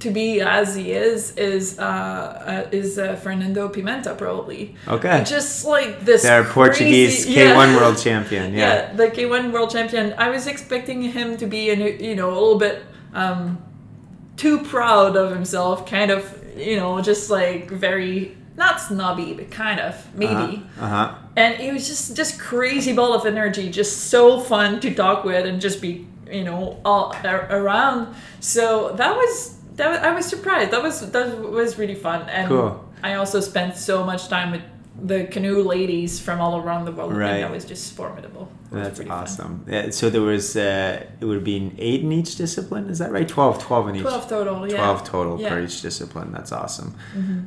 [0.00, 4.74] to be as he is is uh, uh is uh, Fernando Pimenta probably.
[4.86, 5.24] Okay.
[5.26, 6.22] Just like this.
[6.22, 7.76] They're Portuguese crazy- K1 yeah.
[7.76, 8.54] world champion.
[8.54, 8.58] Yeah.
[8.58, 10.14] Yeah, the K1 world champion.
[10.18, 13.58] I was expecting him to be, a, you know, a little bit um,
[14.36, 16.22] too proud of himself, kind of,
[16.56, 20.64] you know, just like very not snobby, but kind of maybe.
[20.80, 21.14] Uh huh.
[21.36, 25.46] And it was just just crazy ball of energy, just so fun to talk with
[25.46, 28.14] and just be, you know, all around.
[28.40, 30.70] So that was that was, I was surprised.
[30.72, 32.28] That was that was really fun.
[32.28, 32.84] And Cool.
[33.02, 34.62] I also spent so much time with
[35.00, 37.30] the canoe ladies from all around the world, Right.
[37.34, 38.50] and that was just formidable.
[38.72, 39.64] Was That's awesome.
[39.68, 42.90] Yeah, so there was uh, it would be eight in each discipline.
[42.90, 43.28] Is that right?
[43.28, 44.02] 12, 12 in each.
[44.02, 44.76] 12 total, yeah.
[44.76, 45.50] 12 total Yeah.
[45.50, 46.32] per each discipline.
[46.32, 46.96] That's awesome.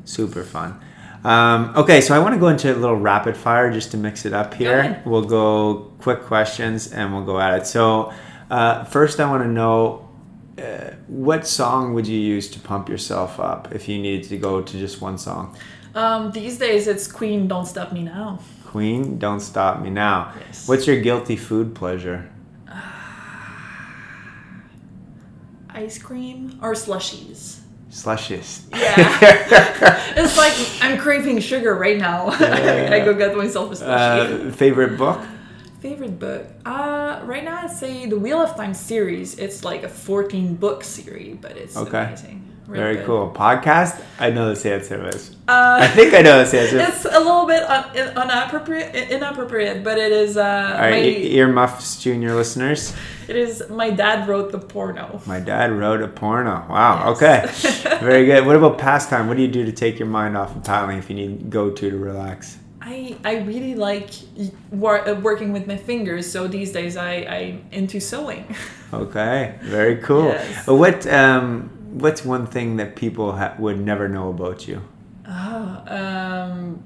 [0.05, 0.79] Super fun.
[1.23, 4.25] Um, okay, so I want to go into a little rapid fire just to mix
[4.25, 4.79] it up here.
[4.79, 5.05] ahead.
[5.05, 7.67] We'll go quick questions and we'll go at it.
[7.67, 8.11] So,
[8.51, 10.09] uh, first, I want to know
[10.57, 14.61] uh, what song would you use to pump yourself up if you needed to go
[14.61, 15.55] to just one song?
[15.95, 18.39] Um, these days it's Queen Don't Stop Me Now.
[18.65, 20.33] Queen, Don't Stop Me Now.
[20.37, 20.67] Yes.
[20.67, 22.29] What's your guilty food pleasure?
[25.69, 27.61] Ice cream or slushies.
[27.89, 28.69] Slushies.
[28.71, 30.13] Yeah.
[30.17, 32.27] it's like I'm craving sugar right now.
[32.31, 34.49] I go get myself a slushie.
[34.49, 35.21] Uh, favorite book?
[35.81, 36.45] Favorite book?
[36.63, 39.37] Uh, right now I'd say the Wheel of Time series.
[39.39, 42.03] It's like a 14 book series, but it's Okay.
[42.05, 42.37] amazing.
[42.67, 43.05] Really Very good.
[43.07, 43.33] cool.
[43.35, 43.99] Podcast?
[44.19, 45.31] I know this answer is.
[45.47, 46.77] Uh, I think I know this answer.
[46.79, 50.37] it's a little bit un- inappropriate, inappropriate, but it is.
[50.37, 50.43] Uh,
[50.75, 52.93] All right, my, e- earmuffs, junior listeners.
[53.27, 53.63] it is.
[53.69, 55.19] My dad wrote the porno.
[55.25, 56.63] My dad wrote a porno.
[56.69, 57.15] Wow.
[57.19, 57.65] Yes.
[57.83, 57.97] Okay.
[58.05, 58.45] Very good.
[58.45, 59.27] What about pastime?
[59.27, 61.71] What do you do to take your mind off of paddling if you need go
[61.71, 62.57] to to relax?
[62.83, 64.09] I, I really like
[64.71, 68.45] wor- uh, working with my fingers, so these days I, I'm into sewing.
[68.93, 69.55] Okay.
[69.61, 70.25] Very cool.
[70.25, 70.67] Yes.
[70.67, 74.81] Uh, What um what's one thing that people ha- would never know about you?
[75.25, 76.83] Ah, um,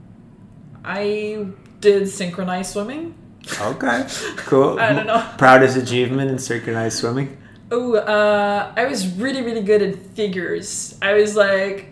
[0.84, 1.47] I
[1.79, 3.15] did synchronized swimming.
[3.60, 4.05] Okay.
[4.38, 4.79] Cool.
[4.79, 5.23] I don't know.
[5.39, 7.38] Proudest achievement in synchronized swimming?
[7.71, 10.95] Oh, uh, I was really, really good at figures.
[11.01, 11.88] I was like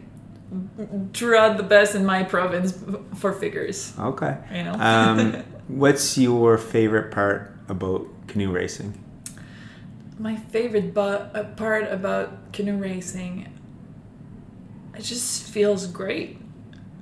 [1.14, 2.78] throughout the best in my province
[3.16, 3.94] for figures.
[4.00, 4.38] Okay.
[4.52, 4.74] You know.
[4.74, 5.34] Um,
[5.68, 9.00] what's your favorite part about canoe racing?
[10.20, 13.52] my favorite bu- uh, part about canoe racing.
[14.96, 16.40] It just feels great.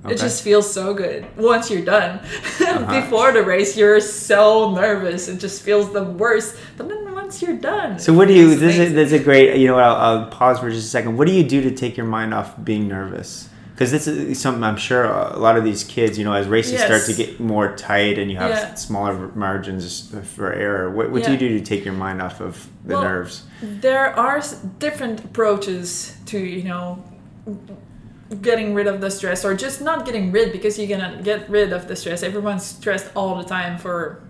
[0.04, 0.14] Okay.
[0.14, 2.20] It just feels so good once you're done.
[2.72, 3.00] Uh-huh.
[3.02, 5.28] Before the race, you're so nervous.
[5.28, 6.56] It just feels the worst.
[6.76, 8.48] But then once you're done, So what do you?
[8.54, 8.96] This is amazing.
[8.96, 9.56] that's a great.
[9.58, 11.16] You know, I'll, I'll pause for just a second.
[11.18, 13.48] What do you do to take your mind off being nervous?
[13.72, 16.80] Because this is something I'm sure a lot of these kids, you know, as races
[16.80, 18.74] start to get more tight and you have Yeah.
[18.74, 20.90] smaller margins for error.
[20.90, 23.42] What, what do you do to take your mind off of the Well, nerves?
[23.62, 24.42] there are
[24.78, 27.02] different approaches to you know
[28.40, 31.72] getting rid of the stress or just not getting rid because you're gonna get rid
[31.72, 34.22] of the stress everyone's stressed all the time for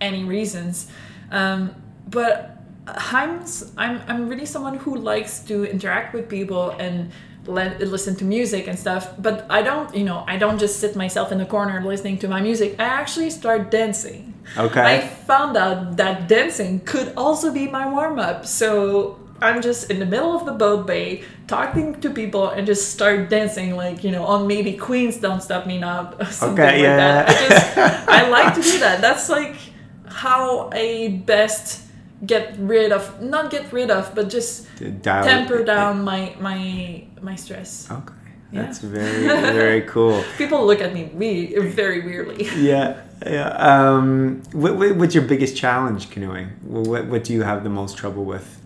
[0.00, 0.88] any reasons
[1.30, 1.74] um,
[2.08, 3.44] but I'm,
[3.76, 7.10] I'm i'm really someone who likes to interact with people and
[7.46, 10.96] let, listen to music and stuff but i don't you know i don't just sit
[10.96, 14.80] myself in the corner listening to my music i actually start dancing Okay.
[14.80, 18.46] I found out that dancing could also be my warm up.
[18.46, 22.90] So I'm just in the middle of the boat bay talking to people and just
[22.92, 26.82] start dancing like, you know, on maybe Queens Don't Stop Me Now something Okay, like
[26.82, 26.96] yeah.
[26.96, 27.28] that.
[27.28, 29.00] I just I like to do that.
[29.00, 29.56] That's like
[30.06, 31.84] how I best
[32.26, 34.66] get rid of not get rid of, but just
[35.02, 37.88] dial temper down my my my stress.
[37.90, 38.14] Okay.
[38.50, 38.62] Yeah.
[38.62, 40.24] That's very very cool.
[40.38, 42.48] People look at me we very weirdly.
[42.56, 43.02] Yeah.
[43.26, 43.48] Yeah.
[43.50, 46.50] Um, what, what, what's your biggest challenge canoeing?
[46.62, 48.60] What, what do you have the most trouble with?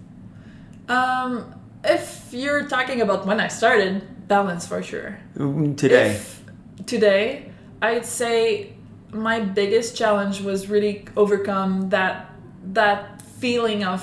[0.93, 5.19] Um, if you're talking about when I started, balance for sure.
[5.37, 6.11] Mm, Today.
[6.11, 6.43] If,
[6.87, 7.51] today,
[7.81, 8.75] I'd say
[9.13, 12.15] my biggest challenge was really overcome that
[12.75, 14.03] that feeling of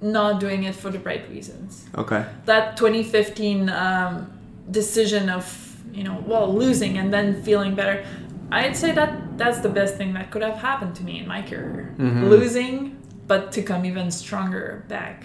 [0.00, 1.86] not doing it for the right reasons.
[1.96, 2.24] Okay.
[2.44, 4.30] That 2015 um,
[4.70, 5.44] decision of
[5.92, 8.04] you know well losing and then feeling better.
[8.52, 11.42] I'd say that that's the best thing that could have happened to me in my
[11.42, 11.94] career.
[11.98, 12.28] Mhm.
[12.28, 15.24] Losing, but to come even stronger back.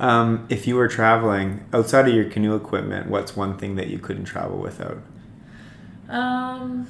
[0.00, 3.98] Um, if you were traveling outside of your canoe equipment, what's one thing that you
[3.98, 4.98] couldn't travel without?
[6.08, 6.88] Um,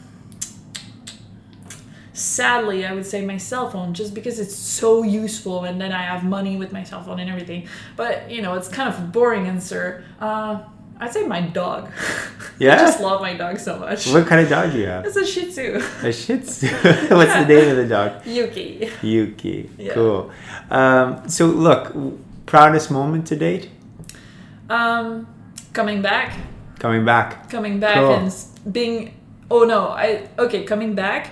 [2.13, 6.03] sadly, I would say my cell phone, just because it's so useful, and then I
[6.03, 7.69] have money with my cell phone and everything.
[7.97, 10.05] But you know, it's kind of a boring answer.
[10.21, 10.63] Uh,
[10.99, 11.91] I'd say my dog.
[12.59, 12.75] Yeah?
[12.77, 14.07] I just love my dog so much.
[14.09, 15.05] What kind of dog do you have?
[15.05, 15.83] It's a Shih Tzu.
[16.03, 16.67] A Shih Tzu.
[17.15, 18.25] What's the name of the dog?
[18.25, 18.91] Yuki.
[19.03, 19.71] Yuki.
[19.77, 19.93] Yeah.
[19.93, 20.31] Cool.
[20.71, 21.93] Um, so look,
[22.47, 23.71] proudest moment to date?
[24.69, 25.27] Um,
[25.73, 26.33] coming back,
[26.79, 27.49] Coming back.
[27.51, 28.13] coming back, Cool.
[28.15, 28.35] and
[28.73, 29.15] being.
[29.51, 29.89] Oh no!
[29.89, 31.31] I okay, coming back,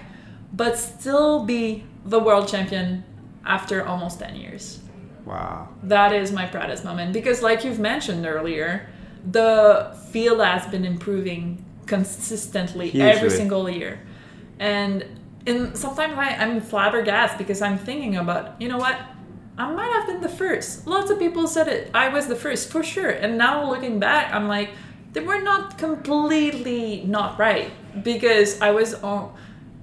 [0.53, 3.05] but still be the world champion
[3.44, 4.81] after almost ten years.
[5.25, 5.68] Wow.
[5.85, 8.88] That is my proudest moment because, like you've mentioned earlier,
[9.31, 14.01] the field has been improving consistently every single year,
[14.59, 15.05] and
[15.46, 18.96] in sometimes I, I'm flabbergasted because I'm thinking about you know what
[19.58, 20.86] I might have been the first.
[20.86, 21.90] Lots of people said it.
[21.94, 24.70] I was the first for sure, and now looking back, I'm like
[25.12, 27.70] they were not completely not right
[28.02, 29.34] because I was on.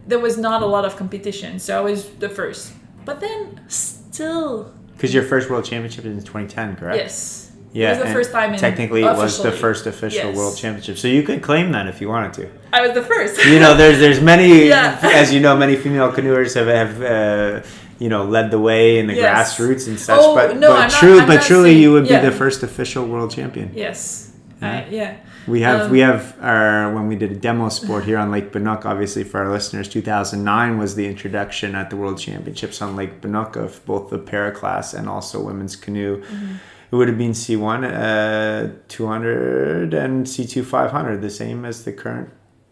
[0.08, 2.74] There was not a lot of competition, so I was the first.
[3.06, 6.98] But then still Because your first world championship is in 2010, correct?
[6.98, 7.52] Yes.
[7.72, 7.94] Yeah.
[7.94, 10.36] It was the first time in Technically, it was the first official Yes.
[10.38, 10.98] world championship.
[10.98, 12.50] So you could claim that if you wanted to.
[12.74, 13.44] I was the first.
[13.46, 15.00] You know, there's there's many, Yeah.
[15.22, 16.94] as you know, many female canoers have have.
[17.02, 17.68] Uh,
[18.00, 19.58] you know, led the way in the Yes.
[19.58, 22.22] grassroots and such, Oh, but no, but not- true, but truly, saying- you would yeah.
[22.22, 23.72] be the first official world champion.
[23.76, 24.26] yes.
[24.62, 24.72] Yeah.
[24.72, 25.14] I, yeah.
[25.48, 28.52] We have Um, we have our when we did a demo sport here on Lake
[28.52, 28.86] Banook.
[28.86, 33.56] Obviously, for our listeners, 2009 was the introduction at the World Championships on Lake Banook
[33.56, 36.18] of both the para class and also women's canoe.
[36.18, 36.56] Mm-hmm.
[36.92, 42.30] It would have been C1, uh, 200, and C2 500, the same as the current.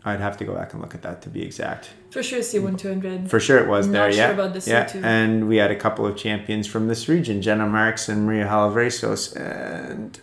[0.08, 1.90] I'd have to go back and look at that to be exact.
[2.12, 3.30] For sure, C1 200.
[3.30, 4.12] For sure, it was Not there.
[4.12, 4.86] sure yeah, about the yeah.
[4.86, 5.04] C2.
[5.04, 9.36] And we had a couple of champions from this region, Jenna Marks and Maria Halavresos,
[9.36, 10.20] and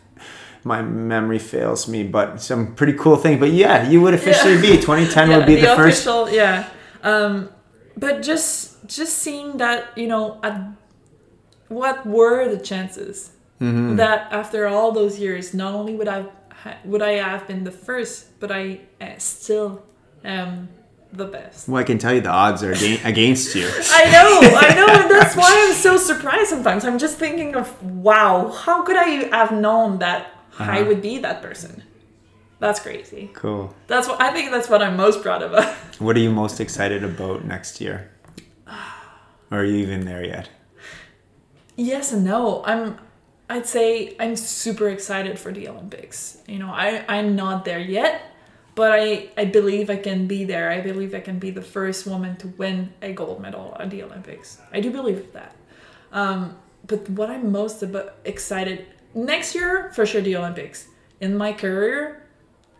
[0.65, 3.39] my memory fails me, but some pretty cool thing.
[3.39, 4.61] But yeah, you would officially Yeah.
[4.77, 6.07] be 2010 yeah, would be the, first.
[6.07, 6.69] official, yeah.
[7.03, 7.51] Um,
[7.97, 10.57] but just just seeing that, you know, at,
[11.69, 13.97] what were the chances Mm-hmm.
[13.97, 16.25] that after all those years, not only would I
[16.85, 19.83] would I have been the first, but I uh, still
[20.25, 20.69] am
[21.13, 21.69] the best.
[21.69, 22.73] Well, I can tell you the odds are
[23.05, 23.69] against you.
[23.91, 26.85] I know, I know, and that's why I'm so surprised sometimes.
[26.85, 30.27] I'm just thinking of, wow, how could I have known that
[30.59, 30.85] I Uh-huh.
[30.89, 31.83] would be that person?
[32.61, 33.31] That's crazy.
[33.35, 33.75] Cool.
[33.89, 34.51] That's what I think.
[34.51, 35.53] That's what I'm most proud of.
[35.99, 38.11] What are you most excited about next year?
[39.51, 40.49] Or are you even there yet?
[41.77, 42.63] yes and no.
[42.65, 42.99] I'm.
[43.49, 46.39] I'd say I'm super excited for the Olympics.
[46.47, 48.23] You know, I I'm not there yet,
[48.75, 50.71] but I I believe I can be there.
[50.71, 54.03] I believe I can be the first woman to win a gold medal at the
[54.03, 54.61] Olympics.
[54.73, 55.55] I do believe that.
[56.13, 60.89] Um, but what I'm most about excited next year for sure the Olympics.
[61.21, 62.27] In my career,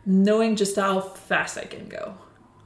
[0.05, 2.15] knowing just how fast I can go.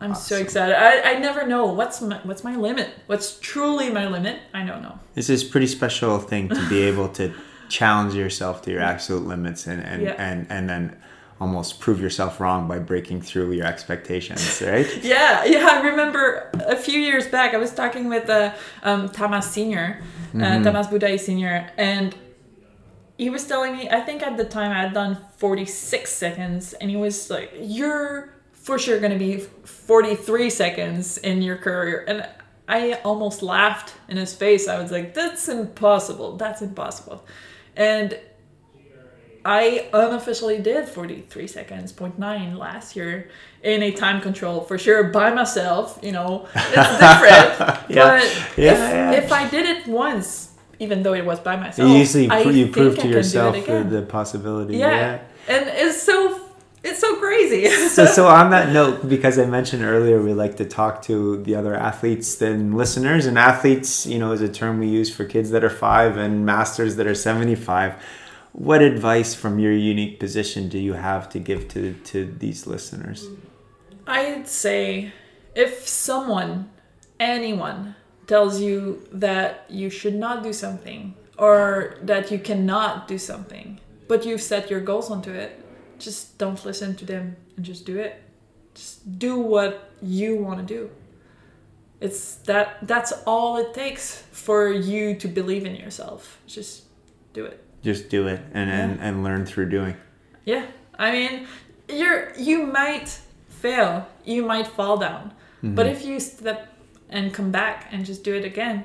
[0.00, 0.76] I'm so excited.
[0.76, 2.90] I, I never know what's my what's my limit.
[3.06, 4.40] What's truly my limit?
[4.54, 4.98] I don't know.
[5.14, 7.34] This is pretty special thing to be able to
[7.68, 10.14] challenge yourself to your absolute limits and and, Yeah.
[10.18, 10.96] and, and then
[11.40, 14.88] almost prove yourself wrong by breaking through your expectations, right?
[15.04, 15.68] Yeah, yeah.
[15.70, 18.52] I remember a few years back, I was talking with uh,
[18.82, 20.02] um, Tamas Senior,
[20.34, 22.14] uh, Tamas Buday Senior, and
[23.16, 23.88] he was telling me.
[23.90, 27.50] I think at the time I had done forty six seconds, and he was like,
[27.60, 32.28] "You're for sure gonna be forty three seconds in your career," and
[32.68, 34.68] I almost laughed in his face.
[34.68, 36.36] I was like, "That's impossible.
[36.36, 37.24] That's impossible,"
[37.78, 38.18] and
[39.44, 43.30] I unofficially did 43 seconds, 0.9 last year
[43.62, 45.98] in a time control for sure by myself.
[46.02, 47.88] You know, it's different.
[47.88, 48.18] Yeah.
[48.18, 49.12] But Yeah, if, yeah.
[49.12, 50.50] if I did it once,
[50.80, 53.78] even though it was by myself, you usually I you prove to yourself it the,
[53.78, 53.90] again.
[53.90, 54.76] the possibility.
[54.76, 54.90] yeah.
[55.48, 55.56] yeah.
[55.56, 56.37] and it's so
[56.82, 57.68] it's so crazy.
[57.88, 61.54] so, so on that note, because I mentioned earlier, we like to talk to the
[61.54, 65.50] other athletes than listeners, and athletes, you know, is a term we use for kids
[65.50, 67.94] that are five and masters that are seventy-five.
[68.52, 73.26] What advice from your unique position do you have to give to to these listeners?
[74.06, 75.12] I'd say
[75.54, 76.70] if someone,
[77.20, 77.94] anyone,
[78.26, 84.24] tells you that you should not do something or that you cannot do something, but
[84.24, 85.64] you've set your goals onto it,
[85.98, 88.22] just don't listen to them and just do it.
[88.74, 90.90] just do what you want to do.
[92.00, 96.38] It's that that's all it takes for you to believe in yourself.
[96.46, 96.84] Just
[97.32, 97.64] do it.
[97.82, 99.96] Just do it and, and, and learn through doing.
[100.44, 100.66] Yeah.
[100.98, 101.46] I mean,
[101.88, 103.18] you're you might
[103.48, 104.06] fail.
[104.24, 105.32] You might fall down.
[105.62, 105.74] Mm-hmm.
[105.74, 106.68] But if you step
[107.10, 108.84] and come back and just do it again,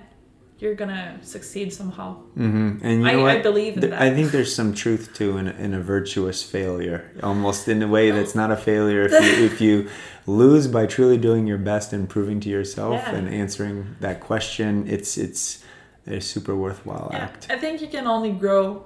[0.64, 2.10] you're gonna succeed somehow.
[2.38, 2.70] Mm-hmm.
[2.88, 3.44] And you I- know I what?
[3.44, 4.02] believe in Th- that.
[4.02, 7.88] I think there's some truth to in a, in a virtuous failure, almost in a
[7.96, 9.90] way that's not a failure if you, if you
[10.26, 13.16] lose by truly doing your best and proving to yourself Yeah.
[13.16, 14.88] and answering that question.
[14.88, 15.44] It's it's
[16.08, 17.48] a super worthwhile Yeah, act.
[17.50, 18.86] I think you can only grow.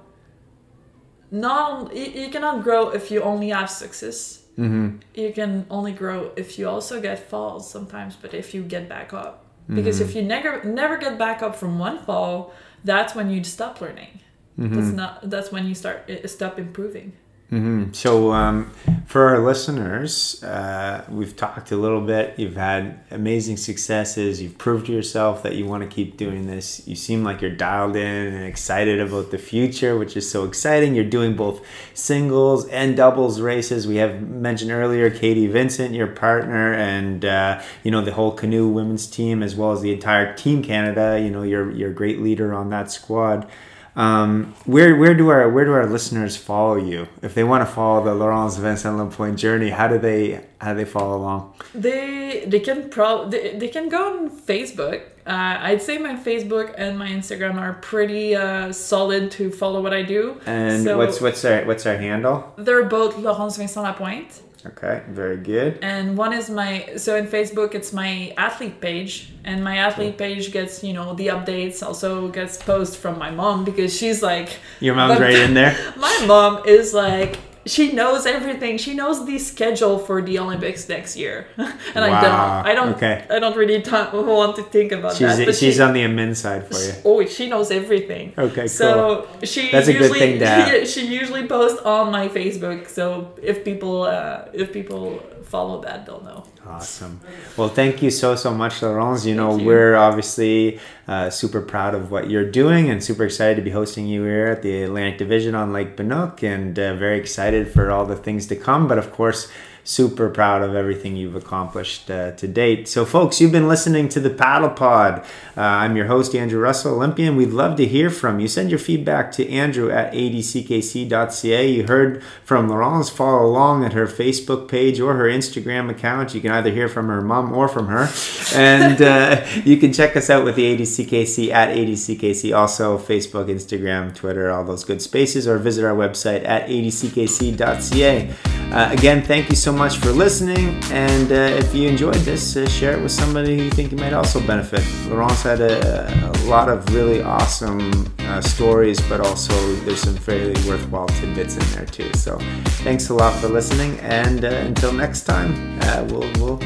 [1.30, 4.42] Not you, you cannot grow if you only have success.
[4.58, 4.88] Mm-hmm.
[5.14, 9.12] You can only grow if you also get falls sometimes, but if you get back
[9.12, 9.44] up.
[9.68, 10.08] Because Mm-hmm.
[10.08, 12.52] if you never never get back up from one fall,
[12.84, 14.20] that's when you stop learning.
[14.58, 14.74] Mm-hmm.
[14.74, 15.28] That's not.
[15.30, 17.12] That's when you start stop improving.
[17.50, 18.70] Hmm So, um,
[19.06, 22.38] for our listeners, uh, we've talked a little bit.
[22.38, 24.42] You've had amazing successes.
[24.42, 26.86] You've proved to yourself that you want to keep doing this.
[26.86, 30.94] You seem like you're dialed in and excited about the future, which is so exciting.
[30.94, 33.86] You're doing both singles and doubles races.
[33.86, 38.68] We have mentioned earlier Katie Vincent, your partner, and uh, you know the whole canoe
[38.68, 41.18] women's team, as well as the entire Team Canada.
[41.18, 43.50] You know, you're you're a great leader on that squad.
[43.98, 47.74] Um, where where do our where do our listeners follow you if they want to
[47.74, 49.70] follow the Laurence Vincent Lapointe journey?
[49.70, 51.52] How do they how do they follow along?
[51.74, 55.00] They they can pro they, they can go on Facebook.
[55.26, 59.92] Uh, I'd say my Facebook and my Instagram are pretty uh, solid to follow what
[59.92, 60.40] I do.
[60.46, 62.54] And So- what's what's our what's our handle?
[62.56, 64.42] They're both Laurence Vincent Lapointe.
[64.66, 65.78] Okay, very good.
[65.82, 70.50] and one is my so in facebook it's my athlete page and my athlete page
[70.52, 74.96] gets you know the updates also gets post from my mom because she's like Your
[74.96, 75.76] mom's right in there.
[75.96, 77.38] my mom is like
[77.68, 82.66] she knows everything she knows the schedule for the olympics next year and i don't
[82.70, 83.26] i don't okay.
[83.30, 83.78] i don't really
[84.12, 86.92] want to think about She's that but she's she, on the admin side for you.
[87.04, 88.34] Oh, she knows everything.
[88.38, 90.88] Okay, So she That's a good usually thing to have.
[90.88, 92.88] she usually posts on my Facebook.
[92.88, 96.44] So if people uh, if people follow that, they'll know.
[96.66, 97.20] Awesome.
[97.56, 99.24] Well, thank you so so much, Laurence.
[99.24, 99.66] You know, you.
[99.66, 104.06] we're obviously uh, super proud of what you're doing and super excited to be hosting
[104.06, 108.06] you here at the Atlantic Division on Lake Banook, and uh, very excited for all
[108.06, 108.88] the things to come.
[108.88, 109.48] But of course.
[109.84, 112.88] Super proud of everything you've accomplished uh, to date.
[112.88, 115.24] So, folks, you've been listening to the Paddle Pod.
[115.56, 117.36] Uh, I'm your host, Andrew Russell, Olympian.
[117.36, 118.48] We'd love to hear from you.
[118.48, 121.70] Send your feedback to Andrew at adckc.ca.
[121.70, 123.08] You heard from Laurence.
[123.08, 126.34] Follow along at her Facebook page or her Instagram account.
[126.34, 128.08] You can either hear from her mom or from her.
[128.54, 134.14] And uh, you can check us out with the ADCKC at ADCKC, also Facebook, Instagram,
[134.14, 138.57] Twitter, all those good spaces, or visit our website at adckc.ca.
[138.70, 140.78] Uh, again, thank you so much for listening.
[140.92, 143.96] And uh, if you enjoyed this, uh, share it with somebody who you think you
[143.96, 144.84] might also benefit.
[145.08, 149.54] Laurence had a, a lot of really awesome uh, stories, but also
[149.84, 152.12] there's some fairly worthwhile tidbits in there too.
[152.14, 152.38] So
[152.84, 153.98] thanks a lot for listening.
[154.00, 156.60] And uh, until next time, uh, we'll, we'll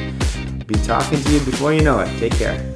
[0.66, 2.08] be talking to you before you know it.
[2.18, 2.74] Take care.